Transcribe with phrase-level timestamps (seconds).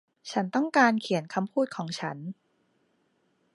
[0.31, 2.17] ฉันต้องการเขียนคำพูดของฉัน